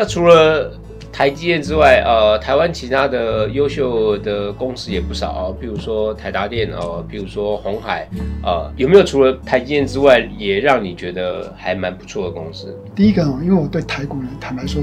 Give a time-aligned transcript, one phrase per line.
[0.00, 0.72] 那除了
[1.12, 8.08] 台积电之外，呃，台湾其他的优秀的公司也不少啊，比如说台达电哦，比如说红海，
[8.42, 12.74] 呃，有没有除了台积电之外，也让你觉得还蛮不错的公司？
[12.94, 14.80] 第一个哦，因为我对台股呢，坦白说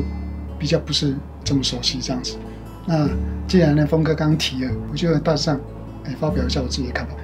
[0.59, 2.37] 比较不是这么熟悉这样子。
[2.85, 3.09] 那
[3.47, 5.59] 既然呢，峰哥刚提了，我就大致上
[6.05, 7.15] 哎发表一下我自己的看法。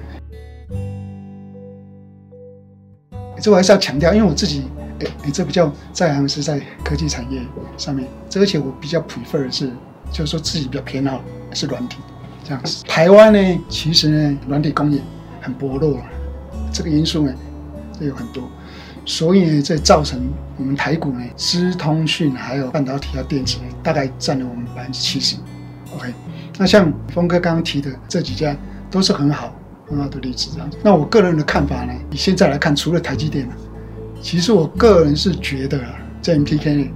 [3.40, 4.64] 这我还是要强调，因为我自己。
[5.00, 7.42] 哎，你这比较在行是在科技产业
[7.76, 9.68] 上面，这而且我比较 prefer 是，
[10.12, 11.20] 就是说自己比较偏好
[11.52, 11.98] 是软体
[12.44, 12.84] 这样子。
[12.84, 15.00] 台湾呢，其实呢，软体工业
[15.40, 15.98] 很薄弱，
[16.72, 17.34] 这个因素呢，
[17.98, 18.48] 这有很多，
[19.04, 20.20] 所以呢，这造成
[20.56, 25.34] 我们台股呢，资通讯还有半导体和电子，大概占了我们百分之七十。
[25.96, 26.14] OK，
[26.56, 28.56] 那像峰哥刚刚提的这几家
[28.92, 29.52] 都是很好
[29.88, 30.78] 很好的例子这样子。
[30.84, 33.54] 那我个人的看法呢，以现在来看，除了台积电呢。
[34.24, 36.90] 其实我个人是觉得啊，在 MTK 内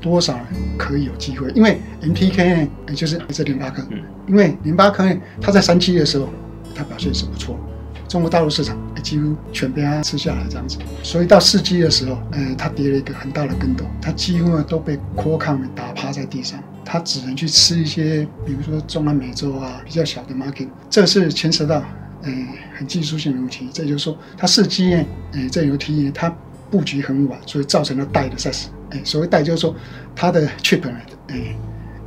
[0.00, 0.38] 多少
[0.78, 3.82] 可以有机会，因为 MTK 呢，也就是这联发科，
[4.28, 6.28] 因为联发科呢，它在三期的时候，
[6.76, 7.58] 它表现是不错，
[8.06, 21.82] 中国大陆市场几乎全被它吃下来这样子，所以到四期的时候，呃，它跌了一个很大的跟斗，它几乎呢都被 Qualcomm 打趴在地上，他只能去吃一些，比如说中南美洲啊比较小的 market，这是牵涉到
[22.22, 22.32] 呃
[22.76, 26.32] 很技术性的问题，这就是说它四期呢，呃，这有体验它。
[26.70, 28.66] 布局很晚，所以造成了带的 size。
[28.90, 29.74] 哎，所谓带就是说
[30.14, 30.82] 它的 chip
[31.28, 31.56] 哎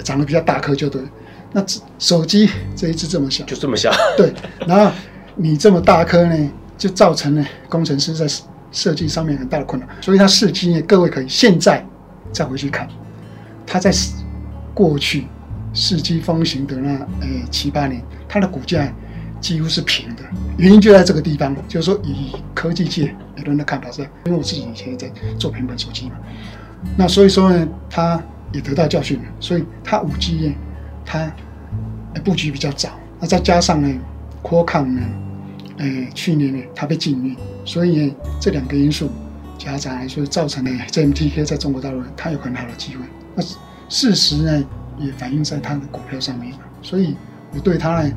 [0.03, 1.01] 长得比较大颗就对。
[1.51, 1.63] 那
[1.99, 3.91] 手机这一只这么小，就这么小。
[4.17, 4.33] 对，
[4.65, 4.91] 然后
[5.35, 8.25] 你这么大颗呢，就造成了工程师在
[8.71, 9.87] 设计上面很大的困难。
[10.01, 11.85] 所以它试机呢，各位可以现在
[12.31, 12.87] 再回去看，
[13.65, 13.91] 它在
[14.73, 15.27] 过去
[15.73, 18.91] 试机风行的那呃七八年，它的股价。
[19.41, 20.21] 几乎是平的，
[20.55, 25.09] 原因就在这个地方，就是说以科技界很多人的看法是，因为我自己以前也在
[25.39, 26.15] 做平板手机嘛，
[26.97, 28.21] 那所以说呢，他
[28.51, 30.53] 也得到教训了，所以他五 G 呢，
[31.05, 31.31] 他
[32.23, 33.99] 布局比较早，那再加上呢，
[34.43, 35.01] 科康呢，
[35.77, 39.09] 诶，去年呢它被禁运，所以呢这两个因素
[39.57, 43.03] 夹杂来说，造成了 MTK 在中国大陆它有很好的机会，
[43.35, 43.43] 那
[43.89, 44.63] 事实呢
[44.99, 47.15] 也反映在它的股票上面，所以
[47.53, 48.11] 我对它呢。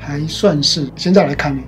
[0.00, 1.60] 还算是现在来看呢，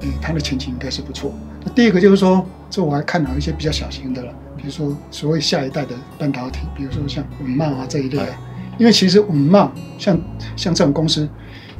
[0.00, 1.34] 呃，它的前景应该是不错。
[1.64, 8.22] 那第一个就是说，这我还看到一些比较小型的了，比如说所谓下一代的半导体，比如说像五茂啊这一类。
[8.76, 10.20] 因为其实五茂像
[10.56, 11.28] 像这种公司，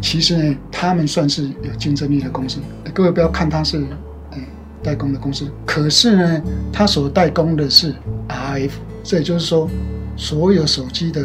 [0.01, 2.61] 其实呢，他们算是有竞争力的公司。
[2.93, 3.85] 各位不要看它是
[4.31, 4.41] 嗯
[4.81, 6.43] 代工的公司，可是呢，
[6.73, 7.93] 它所代工的是
[8.29, 8.71] RF，
[9.03, 9.69] 这也就是说，
[10.17, 11.21] 所有手机的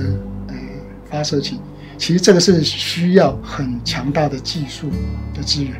[0.47, 0.55] 呃
[1.07, 1.59] 发射器。
[1.99, 4.89] 其实这个是需要很强大的技术
[5.35, 5.73] 的资源。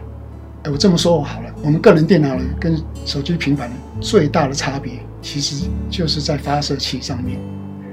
[0.63, 7.39] 哎，我这么说好了，我们个人电脑呢跟手机、平板最大的差别，其实就是在发射器上面。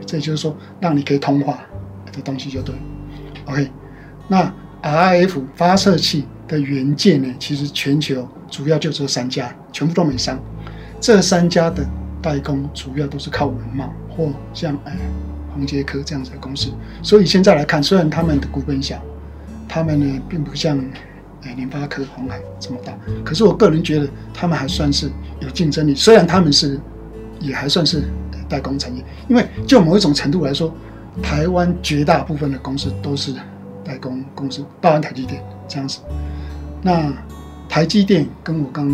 [0.06, 1.60] 这就是说，让你可以通话
[2.12, 2.74] 的东西就对。
[3.46, 3.70] OK，
[4.28, 10.38] 那 RF 发射器的元件呢，其实全球主要就这三家，全部都美商。
[11.00, 11.84] 这三家的
[12.20, 14.96] 代工主要都是靠文茂或像哎。
[15.56, 16.68] 宏杰科这样子的公司，
[17.02, 19.00] 所以现在来看，虽然他们的股本小，
[19.66, 20.78] 他们呢并不像
[21.42, 22.92] 哎联发科、红海这么大，
[23.24, 25.10] 可是我个人觉得他们还算是
[25.40, 25.94] 有竞争力。
[25.94, 26.80] 虽然他们是
[27.40, 28.02] 也还算是
[28.48, 30.74] 代工产业，因为就某一种程度来说，
[31.22, 33.32] 台湾绝大部分的公司都是
[33.84, 36.00] 代工公司，包含台积电这样子。
[36.82, 37.12] 那
[37.68, 38.88] 台积电跟我刚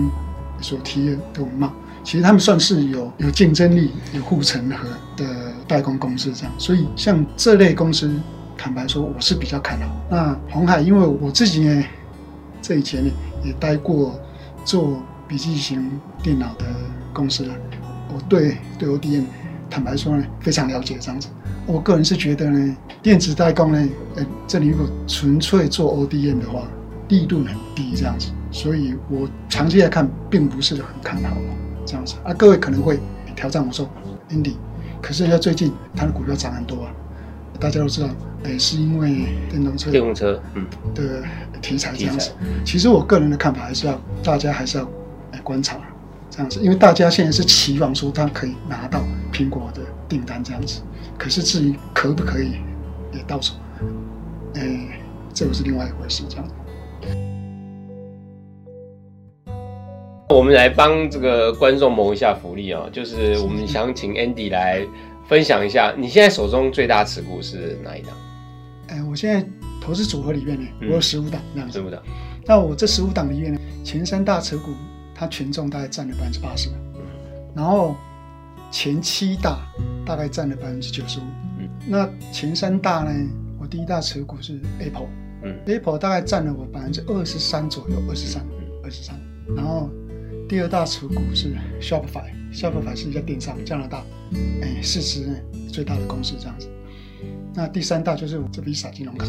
[0.61, 5.27] 所提的都很茂，其实他们算是有有竞争力、有护城河的。
[5.69, 8.13] 代工公司这样，所以像这类公司，
[8.59, 9.87] 坦白说，我是比较看好。
[10.11, 11.83] 那红海，因为我自己呢，
[12.63, 13.11] 这以前呢
[13.45, 14.19] 也待过
[14.65, 15.91] 做笔记型
[16.23, 16.65] 电脑的
[17.13, 17.55] 公司了，
[18.15, 19.25] 我对对 ODM
[19.69, 21.29] 坦白说呢非常了解这样子。
[21.67, 26.63] 我个人是觉得呢，电子代工呢，呃，这里如果纯粹做 ODM 的话，
[27.09, 31.37] 利润很低这样子，所以我长期来看并不是很看好
[31.85, 32.15] 这样子。
[32.25, 32.99] 啊，各位可能会
[33.37, 33.89] 挑战我说
[34.31, 34.55] ，Andy。
[35.01, 36.93] 可是，它最近它的股票涨很多啊，
[37.59, 38.09] 大家都知道，
[38.45, 40.65] 哎，是因为电动车、电动车，嗯，
[40.95, 41.25] 的
[41.63, 42.33] 题材这样子。
[42.67, 44.85] 其实我个人的看法还是要，大家还是要
[45.33, 45.79] 来观察
[46.29, 49.01] 这样子，因为大家现在是期望说他可以拿到
[49.33, 50.83] 苹果的订单这样子。
[51.17, 52.57] 可是至于可不可以
[53.13, 53.55] 也到手，
[54.55, 55.01] 哎，
[55.33, 56.47] 这个是另外一回事这样。
[60.29, 64.81] 我们来帮这个观众谋一下福利啊，就是我们想请 Andy 来
[65.29, 68.17] 分享一下，你现在手中最大持股是哪一档？
[68.89, 69.47] 哎，我现在
[69.83, 71.81] 投资组合里面呢，我有十五档这样子。
[71.81, 72.01] 十五档。
[72.47, 74.71] 那我这十五档里面呢，前三大持股
[75.13, 76.71] 它权重大概占了百分之八十，
[77.53, 77.97] 然后
[78.71, 79.59] 前七大
[80.07, 81.25] 大概占了百分之九十五，
[81.87, 83.13] 那前三大呢，
[83.59, 85.09] 我第一大持股是 Apple，
[85.43, 88.45] 嗯，Apple 大概占了我百分之二十三左右，二十三，
[88.85, 89.21] 二十三。
[89.57, 89.91] 然后
[90.49, 94.05] 第二大持股是 Shopify，Shopify 是一家电商，加拿大，
[94.63, 95.37] 哎，市值呢
[95.69, 96.69] 最大的公司这样子。
[97.55, 99.27] 那第三大就是我这 Visa 金融卡。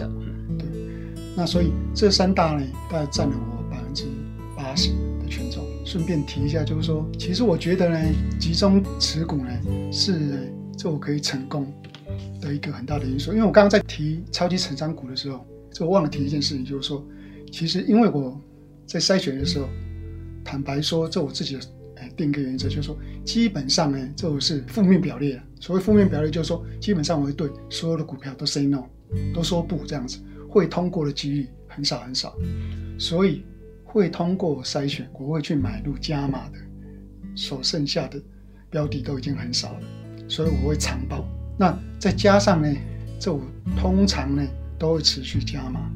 [1.36, 4.06] 那所以这三大呢，大概占了我百分之
[4.56, 4.90] 八十
[5.22, 5.64] 的权重。
[5.86, 8.00] 顺便提一下，就是说，其实我觉得呢，
[8.40, 9.50] 集中持股呢
[9.92, 11.72] 是这我可以成功
[12.40, 13.32] 的一个很大的因素。
[13.34, 17.06] 因为我刚刚在提超级成长股的时候，这我忘了提一件事情，就是说，
[17.52, 18.40] 其实因为我
[18.86, 19.68] 在筛选的时候，
[20.44, 21.62] 坦白说，这我自己的
[21.98, 25.42] 哎定一个原则，就是说，基本上呢，这我是负面表列。
[25.60, 28.84] 所谓负面表列，就是说，基本上我会对所有的股票都 say no，
[29.34, 30.20] 都说不这样子，
[30.54, 32.36] 会通过的几率很少很少。
[33.00, 33.44] 所以
[33.84, 36.60] 会通过筛选，我会去买入加码的，
[37.36, 38.22] 所剩下的
[38.70, 39.82] 标的都已经很少了，
[40.30, 41.26] 所以我会长报。
[41.58, 42.72] 那再加上呢，
[43.20, 43.42] 这我
[43.76, 44.48] 通常呢
[44.78, 45.92] 都会持续加码，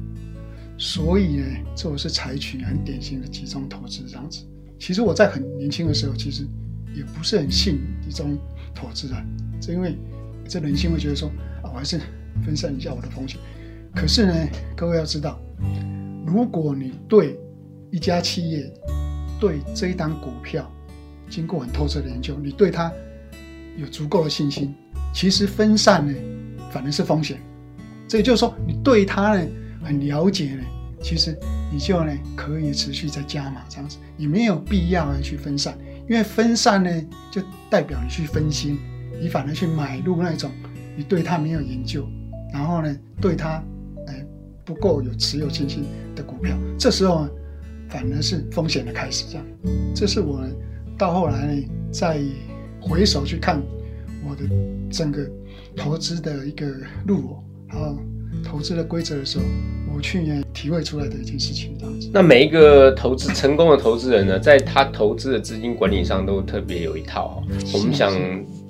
[0.76, 1.44] 所以呢，
[1.76, 4.44] 这我是采取很典型的集中投资这样子。
[4.80, 6.44] 其实我在很年轻的时候，其实
[6.94, 8.36] 也不是很信集中
[8.74, 9.16] 投资的，
[9.62, 9.96] 是因为
[10.48, 11.28] 这人性会觉得说
[11.62, 12.00] 啊，我还是
[12.44, 13.38] 分散一下我的风险。
[13.98, 15.40] 可是呢，各位要知道，
[16.24, 17.36] 如果你对
[17.90, 18.72] 一家企业
[19.40, 20.70] 对这一档股票
[21.28, 22.92] 经过很透彻的研究，你对它
[23.76, 24.72] 有足够的信心，
[25.12, 26.14] 其实分散呢
[26.70, 27.40] 反而是风险。
[28.06, 29.44] 这也就是说，你对它呢
[29.82, 30.62] 很了解呢，
[31.02, 31.36] 其实
[31.72, 35.76] 你就呢可以持续在加码这样子，你没有必要呢去分散，
[36.08, 36.90] 因为分散呢
[37.32, 38.78] 就代表你去分心，
[39.20, 40.52] 你反而去买入那种
[40.96, 42.08] 你对它没有研究，
[42.52, 43.60] 然后呢对它
[44.68, 45.82] 不够有持有信心
[46.14, 47.30] 的股票，这时候呢。
[47.90, 49.46] 反而是风险的开始，这样，
[49.94, 50.42] 这是我
[50.98, 52.20] 到后来呢，再
[52.78, 53.62] 回首去看
[54.28, 54.42] 我的
[54.90, 55.26] 整个
[55.74, 56.66] 投资的一个
[57.06, 57.98] 路，还有
[58.44, 59.44] 投资的规则的时候，
[59.96, 62.10] 我去年体会出来的一件事情，这样子。
[62.12, 67.42] 那每一个投资成功的投资人呢，在他投资的资金管理上都特别有一套。
[67.72, 68.12] 我们想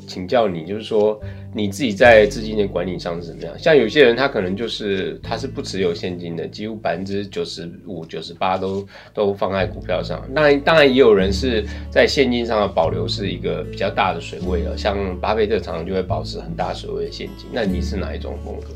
[0.08, 1.20] 请教你，就是说。
[1.54, 3.58] 你自己在资金的管理上是怎么样？
[3.58, 10.22] 像有些人他可能就是他是不持有现金的，几乎百分之九十五、九十八都都放在股票上。
[10.30, 17.48] 那当然也有人是在现金上的保留是一个比较大的水位了，像巴菲特常常就会保持很大水位的现金。
[17.50, 18.68] 那你是哪一种风格？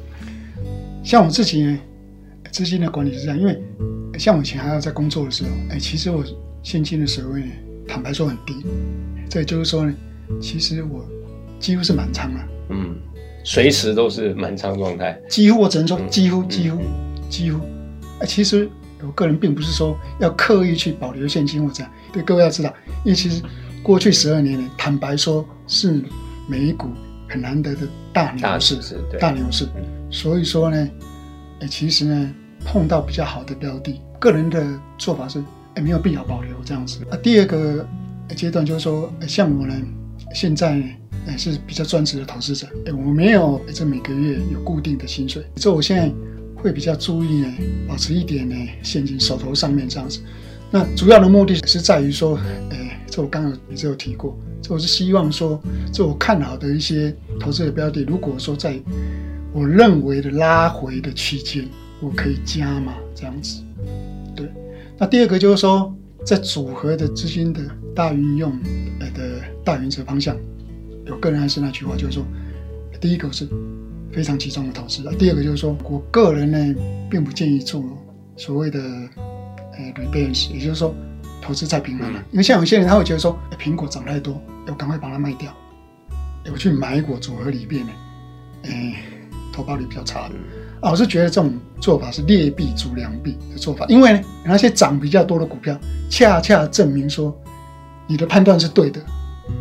[1.05, 1.77] 像我自己，
[2.51, 3.61] 资金的管理是这样，因为
[4.19, 6.25] 像我以前还要在工作的时候，哎，其实我
[6.63, 7.43] 现金的水位，
[7.87, 8.55] 坦白说很低。
[9.29, 9.95] 这也就是说呢，
[10.41, 11.05] 其实我
[11.63, 12.41] 几乎是满仓了。
[12.71, 12.97] 嗯，
[13.45, 16.81] 随时都是满仓状态，几乎我只能说几乎几乎
[17.31, 17.61] 几乎。
[18.19, 18.69] 哎，其实
[19.01, 21.93] 我个人并不是说要刻意去保留现金或这样。
[22.13, 22.75] 对各位要知道，
[23.05, 23.41] 因为其实
[23.83, 26.03] 过去十二年呢，坦白说是
[26.49, 26.89] 美股
[27.29, 28.77] 很难得的大牛市，
[29.21, 29.67] 大牛市。
[30.11, 30.89] 所以说呢，
[31.61, 32.31] 哎，其实呢
[32.65, 34.67] 碰到比较好的标的，个人的
[34.99, 35.43] 做法是
[35.75, 37.01] 哎没有必要保留这样子。
[37.11, 37.87] 啊，第二个
[38.35, 39.75] 阶段就是说，像我呢
[40.35, 40.83] 现在。
[41.27, 42.67] 哎，是比较专职的投资者。
[42.87, 46.13] 哎，我没有这每个月有固定的薪水，这我现在
[46.55, 47.55] 会比较注意呢，
[47.89, 50.21] 保持一点呢现金手头上面这样子。
[50.71, 52.39] 那主要的目的是在于说，
[52.71, 55.61] 哎，这我刚刚也是有提过，这我是希望说，
[55.93, 58.81] 这我看好的一些投资的标的，如果说在
[59.53, 61.69] 我认为的拉回的区间，
[62.01, 63.63] 我可以加码这样子。
[64.35, 64.49] 对，
[64.99, 67.61] 那第二个就是说，在组合的资金的
[67.95, 68.59] 大运用
[68.99, 70.35] 呃的大原则方向。
[71.11, 72.25] 我个人还是那句话，就是说，
[73.01, 73.49] 第一个是
[74.13, 76.81] 非常集中的投资第二个就是说我个人呢，
[77.11, 77.83] 并不建议做
[78.37, 80.95] 所谓的呃 rebalance，也就是说
[81.41, 82.23] 投资再平衡了。
[82.31, 85.53] 因为像有些人他会觉得说，苹果涨太多，要赶快把它卖掉，
[86.53, 87.93] 我去买股组合里边呢，
[88.65, 89.03] 哎，
[89.53, 90.35] 投报率比较差的。
[90.81, 95.79] 啊，我是觉得这种做法是劣币逐良币的做法，因为呢，那些涨比较多的股票，
[96.11, 97.37] 恰恰证明说
[98.07, 99.01] 你的判断是对的。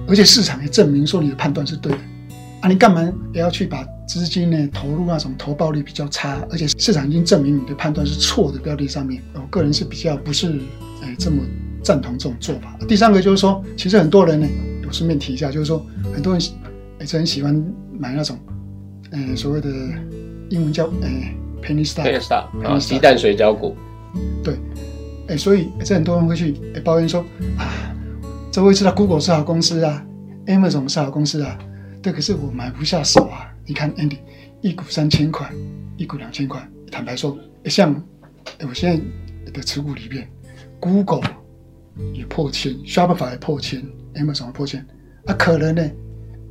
[0.08, 1.98] 而且市场也证明说你的判断是对的
[2.62, 2.70] 啊！
[2.70, 3.02] 你干嘛
[3.34, 9.22] 也要去把资金呢投入那种投报率比较差，而且市场已经证明你的判断是错的标的上面？
[9.34, 10.60] 我个人是比较不是
[11.02, 11.42] 哎这么
[11.84, 12.78] 赞同这种做法。
[12.88, 14.48] 第三个就是说，其实很多人呢，
[14.86, 15.84] 我顺便提一下，就是说
[16.14, 16.42] 很多人
[17.00, 17.56] 也是很喜欢
[17.98, 18.38] 买那种
[19.12, 19.70] 呃所谓的
[20.50, 21.34] 英文叫哎
[21.64, 23.76] penny stock，penny stock 啊鸡蛋水饺股。
[24.44, 24.56] 对，
[25.30, 26.52] 哎，所以这很多人会去
[26.84, 27.22] 抱怨说
[27.58, 27.81] 啊。
[28.51, 30.05] 这会知道 Google 是好公司啊
[30.48, 31.58] ，Amazon 是好公司啊，
[32.01, 33.50] 对，可是我买不下手啊。
[33.65, 34.17] 你看 Andy，
[34.60, 35.50] 一股三千块，
[35.96, 37.96] 一股两千块，坦白说，像
[38.67, 40.27] 我现在的持股里面
[40.81, 41.22] ，Google
[42.13, 43.81] 也破千，Shopify 也破千
[44.15, 44.86] ，Amazon 破千，
[45.27, 45.89] 啊，可能呢，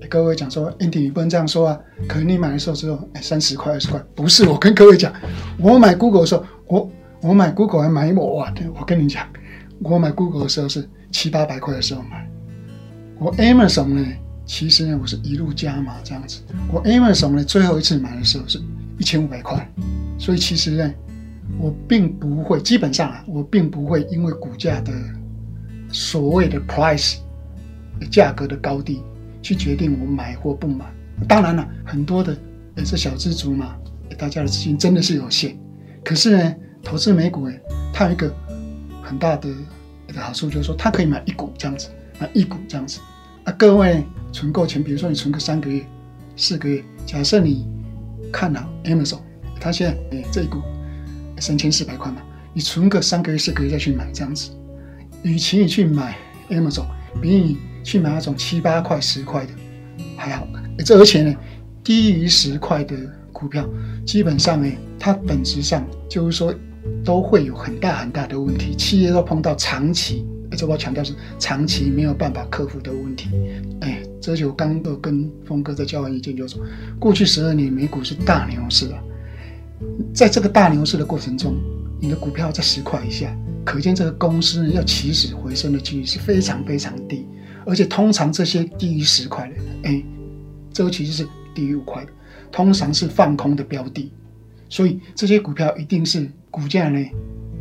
[0.08, 1.78] 各位讲说，Andy 你不能这样说啊，
[2.08, 5.12] 可能你买的时候只有三十块二十块，不是，我跟各位讲，
[5.58, 6.90] 我买 Google 的时候，我
[7.20, 9.26] 我买 Google 还买我啊，我跟你讲，
[9.82, 12.28] 我买 Google 的时候是七八百块的时候买，
[13.18, 14.06] 我 Amazon 呢，
[14.44, 16.40] 其实呢我是一路加码这样子，
[16.72, 18.60] 我 Amazon 呢最后一次买的时候是
[18.98, 19.68] 一千五百块，
[20.18, 20.94] 所以其实呢。
[21.58, 24.92] 我并不会，基本上啊，我并不会因为股价的
[25.90, 27.16] 所谓的 price
[28.08, 29.02] 价格的高低
[29.42, 30.86] 去决定我买或不买。
[31.28, 32.34] 当然了，很多的
[32.76, 33.76] 也是小资族嘛，
[34.16, 35.58] 大家的资金真的是有限。
[36.04, 37.60] 可是呢，投资美股哎，
[37.92, 38.32] 它有一个
[39.02, 39.48] 很大的
[40.12, 41.88] 的好处，就是说它可以买一股这样子，
[42.18, 43.00] 买一股这样子。
[43.44, 45.84] 啊，各位存够钱，比如说你存个三个月、
[46.36, 47.66] 四个月，假设你
[48.32, 49.20] 看好 Amazon，
[49.60, 50.60] 它现在哎这一股。
[51.38, 52.20] 三千四百块嘛，
[52.52, 54.50] 你存个三个月四个月再去买这样子，
[55.22, 56.14] 与其你去买
[56.50, 56.84] Amazon，
[57.18, 59.52] 比你去买那种七八块十块的
[60.18, 60.46] 还好。
[60.84, 61.34] 这而且呢，
[61.82, 62.94] 低于十块的
[63.32, 63.66] 股票，
[64.04, 66.54] 基本上呢，它本质上就是说
[67.04, 70.24] 都会有很大很大的问题，企业都碰到长期，
[70.56, 73.28] 这我强调是长期没有办法克服的问题。
[73.80, 76.64] 哎，这就刚都跟峰哥在交换意见，就是说
[76.98, 78.98] 过去十二年美股是大牛市啊。
[80.12, 81.56] 在这个大牛市的过程中，
[82.00, 83.34] 你的股票在十块以下，
[83.64, 87.26] 可见这个公司要起死回生的几率是非常非常低。
[87.66, 90.02] 而且通常这些低于十块的，哎，
[90.72, 92.10] 这个其实是低于五块的，
[92.50, 94.12] 通常是放空的标的。
[94.68, 96.98] 所以这些股票一定是股价呢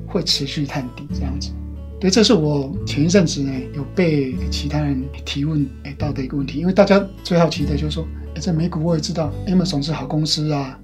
[0.08, 1.52] 会持续探底这样子。
[2.00, 10.80] 对，这是我前一阵子呢有被其他人提问哎到的一个问题，因为大家最好奇的就是说，哎，在美股我也知道 Amazon 是好公司啊。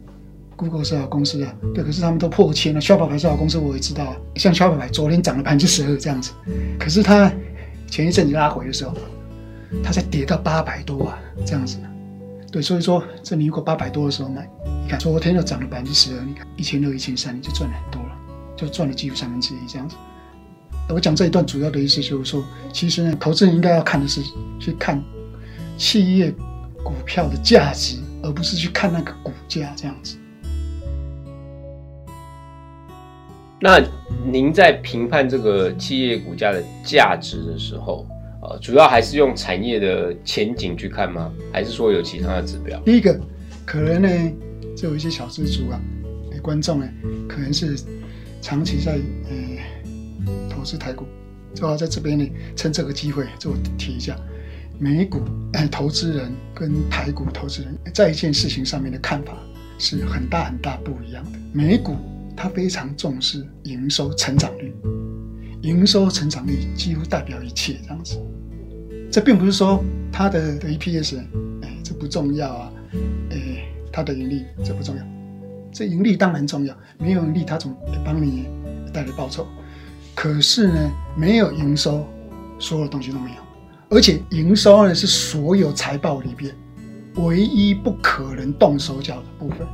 [0.57, 2.79] Google 是好公司啊，对，可是他们都破千了。
[2.79, 6.31] ，Shopify 是好公司，我也知道啊，像 Shopify 昨天涨了百分之十二这样子，
[6.79, 7.29] 可是它
[7.87, 8.93] 前一阵子拉回的时候，
[9.83, 11.77] 它才跌到八百多啊，这样子。
[12.55, 14.49] 对，所以说这你如果八百多的时候买，
[14.81, 18.17] 你看昨天又涨了百分之十二，你看一千六、一千三，你就赚了很多了，
[18.55, 19.97] 就赚了几乎三分之一这样子。
[20.87, 24.21] 我讲这一段主要的意思就是说，其实呢，投资人应该要看的是
[24.57, 25.03] 去看
[25.77, 26.33] 企业
[26.81, 30.17] 股票的价值，而不是去看那个股价这样子。
[33.59, 33.83] 那
[34.25, 38.07] 您在评判这个企业股价的价值的时候，
[38.47, 41.33] 呃，主要还是用产业的前景去看吗？
[41.51, 42.79] 还是说有其他的指标？
[42.81, 43.19] 第一个，
[43.65, 44.33] 可能呢，
[44.77, 45.81] 就有一些小资族啊，
[46.43, 46.87] 观众呢，
[47.27, 47.75] 可能是
[48.41, 48.99] 长期在
[49.29, 51.05] 呃投资台股，
[51.55, 54.15] 就要在这边呢，趁这个机会就提一下，
[54.77, 55.21] 美股
[55.71, 59.35] 投资人跟台股投资人在一件事情上面的看法
[59.79, 61.95] 是很大很大不一样的，美股。
[62.37, 64.75] 它非常重视营收成长率，
[65.65, 68.21] 营收成长率几乎代表一切，这样子。
[69.11, 71.17] 这并不是说它的的 EPS，
[71.63, 72.71] 哎，这不重要啊，
[73.31, 75.03] 哎，它的盈利这不重要，
[75.73, 78.45] 这盈利当然重要，没有盈利它总帮你
[78.93, 79.47] 带来报酬。
[80.13, 82.05] 可是呢，没有营收，
[82.59, 83.37] 所有东西都没有。
[83.89, 86.53] 而且营收呢是所有财报里边
[87.15, 89.67] 唯一不可能动手脚的部分，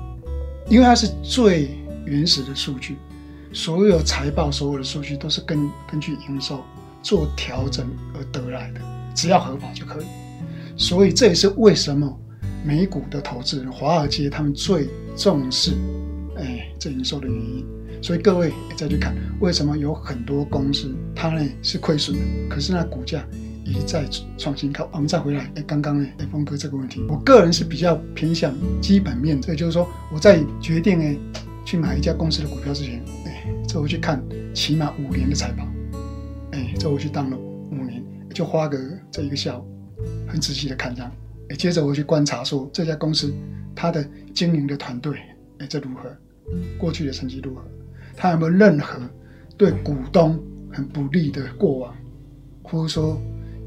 [0.70, 1.78] 因为它是最。
[2.04, 2.98] 原始的数据，
[3.54, 6.64] 所有财报所有的数据都是根根据营收
[7.02, 8.80] 做调整而得来的，
[9.14, 10.06] 只要合法就可以。
[10.78, 12.18] 所以这也是为什么
[12.64, 15.74] 美股的投资人、华尔街他们最重视
[16.38, 17.66] 哎这营收的原因。
[18.02, 23.24] 所以各位再去看，为什么有很多公司它呢是亏损的，可是呢股价
[23.66, 24.90] 一再创新高。
[24.92, 31.18] 我们再回来，哎，刚刚呢，哎，峰哥这个问题，我个人是比较偏向基本面，这就是说我在决定哎。
[31.72, 34.22] 去买一家公司的股票之前，哎，这我去看
[34.54, 35.66] 起码五年的财报，
[36.52, 38.78] 哎，这我去当了五年，就花个
[39.10, 39.66] 这一个下午，
[40.28, 41.10] 很仔细的看这样，
[41.48, 43.34] 哎，接着我去观察说这家公司
[43.74, 45.18] 它的经营的团队，
[45.60, 46.14] 哎，这如何，
[46.78, 47.62] 过去的成绩如何，
[48.18, 49.00] 它有没有任何
[49.56, 50.38] 对股东
[50.74, 51.96] 很不利的过往，
[52.64, 53.18] 或者说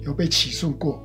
[0.03, 1.03] 有被起诉过，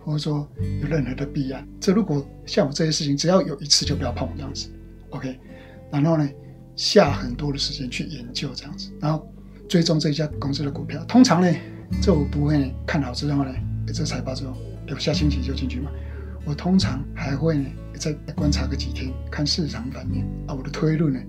[0.00, 0.44] 或者说
[0.82, 4.68] 有任何的弊案，这如果像我这些事情，只要有一次就不要碰这样子
[5.10, 5.38] ，OK。
[5.90, 6.28] 然后呢，
[6.76, 9.26] 下很多的时间去研究这样子，然后
[9.68, 11.04] 追踪这家公司的股票。
[11.04, 11.52] 通常呢，
[12.00, 13.52] 这我不会看好之后呢，
[13.86, 14.54] 这财报之后，
[14.86, 15.90] 有下星期就进去嘛。
[16.44, 17.66] 我通常还会呢，
[17.98, 21.20] 再观察个几天，看市场反应啊，我的推论呢，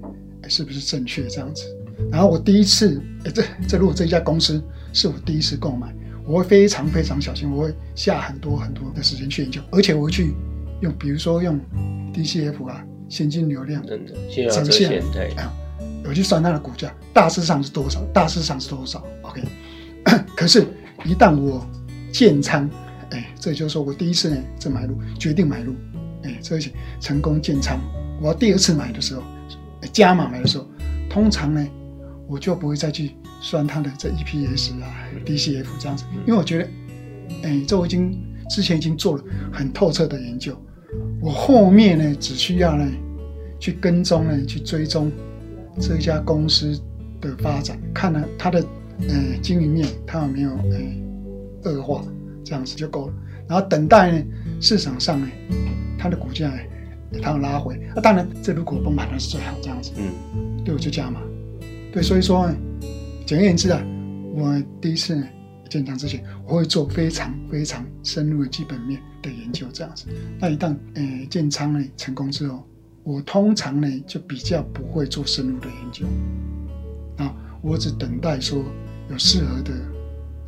[0.48, 1.64] 是不是正确这样子。
[2.12, 3.02] 然后我第一次，
[3.34, 4.64] 这这如果这家公司
[4.94, 5.94] 是我第一次购买，
[6.26, 10.34] 我会非常非常小心，我会下很多很多的时间去研究，而且我会去
[10.82, 11.60] 用，比如说用
[12.14, 12.86] DCF 啊。
[13.12, 13.86] 现金流量
[14.50, 15.52] 呈现对啊，
[16.06, 18.02] 有去算它的股价，大致上是多少？
[18.14, 19.44] 大致上是多少？OK。
[20.36, 20.66] 可是，
[21.04, 21.68] 一旦我
[22.12, 22.68] 建仓，
[23.12, 25.76] 哎，这就是说我第一次呢这买入决定买入，
[26.24, 27.78] 哎，这些成功建仓。
[28.22, 29.22] 我要第二次买的时候，
[29.92, 30.66] 加码买的时候，
[31.10, 31.68] 通常呢
[32.28, 34.88] 我就不会再去算它的这 EPS 啊、
[35.26, 36.68] DCF 这样子，因为我觉得，
[37.44, 38.18] 哎，这我已经
[38.50, 40.56] 之前已经做了很透彻的研究，
[41.22, 42.92] 我后面呢只需要呢
[43.60, 45.12] 去跟踪呢去追踪
[45.80, 46.80] 这一家公司
[47.20, 48.60] 的发展，看了它的
[49.08, 52.04] 呃经营面它有没有呃恶化。
[52.44, 53.14] 这样子就够了，
[53.48, 54.26] 然后等待呢，
[54.60, 55.28] 市场上呢，
[55.98, 56.58] 它的股价呢，
[57.22, 57.80] 它要拉回。
[57.96, 59.92] 那当然，这如果崩盘那是最好这样子。
[59.96, 61.22] 嗯，对，我就加嘛。
[61.94, 62.52] 对，所以说，
[63.26, 63.82] 简而言之啊，
[64.34, 65.24] 我第一次呢
[65.70, 70.06] 建仓之前，我会做非常非常深入的基本面的研究，这样子。
[70.40, 72.68] 那一旦呃建仓呢成功之后，
[73.04, 76.06] 我通常呢就比较不会做深入的研究，
[77.18, 78.64] 啊，我只等待说
[79.10, 79.74] 有适合的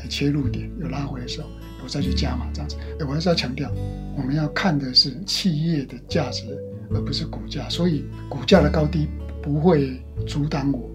[0.10, 1.48] 切入点，有拉回的时候。
[1.86, 3.70] 我再去加码这样子，我还是要强调，
[4.16, 6.46] 我们要看的是企业的价值，
[6.94, 7.68] 而不是股价。
[7.68, 9.10] 所以股价的高低
[9.42, 10.90] 不会阻挡我，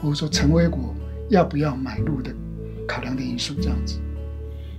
[0.00, 0.94] 或者说成为我
[1.28, 2.32] 要不要买入的
[2.88, 3.52] 考量的因素。
[3.60, 4.00] 这样子。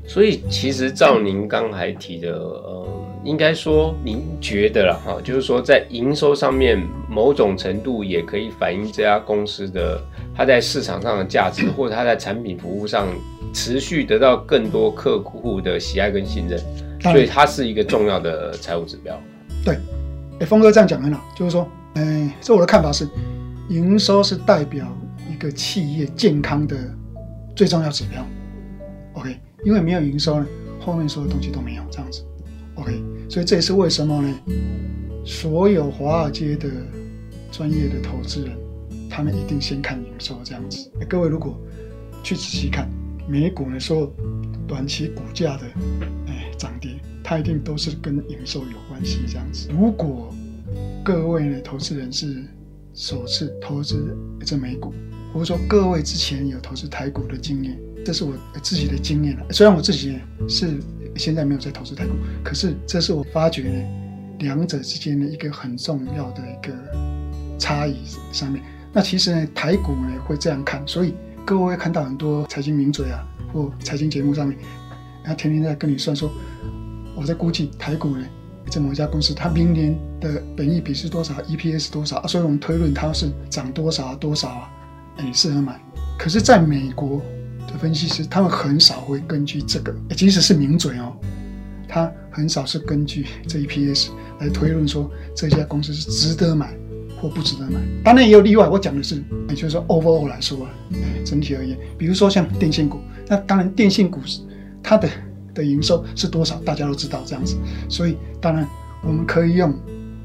[0.05, 2.88] 所以其实照您刚才提的，呃，
[3.24, 10.01] 应该说您觉得了哈，就是说在营收上面某种程度也可以反映这家公司的
[10.36, 13.08] 它在市场上的价值， 或者它在产品服务上。
[13.53, 16.58] 持续得到更多客户的喜爱跟信任，
[17.01, 19.22] 所以它是一个重要的财务指标。
[19.65, 19.77] 对，
[20.39, 23.05] 哎，峰哥这样讲很好，就是说，哎，这我的看法是，
[23.67, 24.88] 营收是代表
[25.29, 26.77] 一个企业健康的
[27.53, 28.25] 最重要指标。
[29.15, 30.48] OK，因为没有营收呢，
[30.80, 32.24] 后面所有东西都没有这样子。
[32.75, 34.34] OK，所以这也是为什么呢？
[35.25, 36.70] 所有华尔街的
[37.51, 38.58] 专业的投资人，
[39.10, 40.89] 他们一定先看营收这样子。
[41.10, 41.60] 各位如果
[42.24, 42.89] 去仔细看。
[43.30, 44.12] 美股呢，说
[44.67, 45.63] 短期股价的
[46.28, 49.69] 哎涨跌，它一定都是跟营收有关系这样子。
[49.71, 50.34] 如果
[51.06, 52.43] 各位呢投资人是
[52.93, 54.91] 首次投资这美股，
[55.34, 59.46] 或者说各位之前有投资台股的经验，这是我自己的经验了。
[59.52, 60.80] 虽然我自己是
[61.15, 62.13] 现在没有在投资台股，
[62.44, 63.84] 可是这是我发觉呢
[64.39, 66.74] 两者之间的一个很重要的一个
[67.58, 67.96] 差异
[68.32, 68.63] 上面。
[68.94, 71.13] 那其实呢台股呢会这样看，所以。
[71.44, 73.20] 各位会看到很多财经名嘴啊，
[73.52, 74.56] 或财经节目上面，
[75.26, 76.32] 他天天在跟你算说，
[77.15, 78.24] 我在估计台股呢，
[78.70, 82.26] 这某一家公司，它明年的本益比是多少，EPS 多少？
[82.28, 84.72] 所以我们推论它是涨多少多少啊？
[85.21, 85.79] 哎，适合买。
[86.17, 87.21] 可是，在美国
[87.67, 91.13] 的分析师，他们很少会根据这个，即使是名嘴哦，
[91.88, 96.75] 他很少是根据这 EPS 来推论说这家公司是值得买。
[97.21, 98.67] 或不值得买，当然也有例外。
[98.67, 100.71] 我讲的是，也就是说，overall 来说啊，
[101.23, 104.19] 整体而言，比如说像电信股，那当然电信股
[104.81, 105.07] 它的
[105.53, 107.55] 的营收是多少，大家都知道这样子。
[107.88, 108.67] 所以当然
[109.03, 109.71] 我们可以用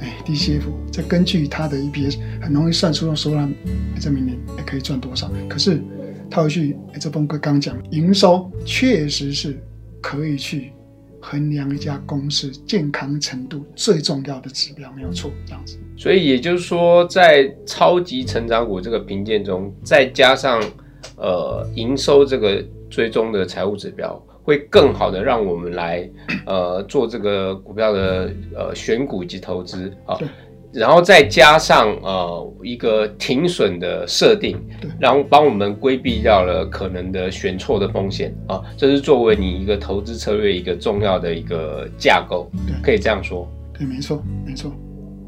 [0.00, 3.48] 哎 DCF，再根据它的 EPS，很容易算出说它
[4.00, 5.30] 这明年可以赚多少。
[5.48, 5.80] 可是
[6.30, 9.58] 套回去，这峰哥刚讲，营收确实是
[10.00, 10.72] 可以去。
[11.18, 15.76] 衡量一家公司健康程度最重要的指标没有错，这样子。
[15.96, 20.62] 所以也就是说，在超级成长股这个评鉴中，再加上
[21.16, 26.08] 呃营收这个追踪的财务指标，会更好的让我们来
[26.46, 30.16] 呃做这个股票的呃选股以及投资啊。
[30.72, 34.56] 然后再加上呃一个停损的设定，
[35.00, 42.50] 然后帮我们规避掉了可能的选错的风险啊，这是作为你一个投资策略一个重要的一个架构，
[42.82, 43.48] 可以这样说。
[43.76, 44.70] 对，没错，没错。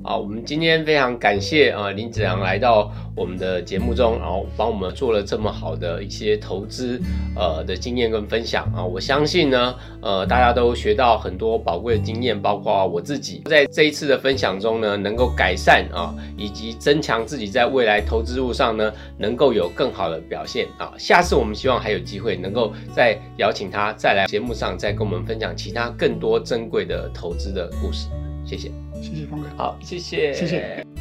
[0.09, 6.99] 好，我们今天非常感谢啊林子阳来到我们的节目中，然后帮我们做了这么好的一些投资
[7.37, 20.91] 呃的经验跟分享啊，我相信呢呃大家都学到很多宝贵的经验，包括我自己在这一次的分享中呢，能够改善啊以及增强自己在未来投资路上呢能够有更好的表现啊。
[20.97, 28.09] 下次我们希望还有机会能够再邀请他再来节目上再跟我们分享其他更多珍贵的投资的故事。
[28.49, 28.73] 谢谢。
[29.03, 30.98] 谢谢峰哥，好，谢谢，谢谢。